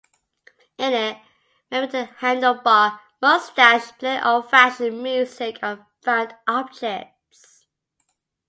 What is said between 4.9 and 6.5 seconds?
music on found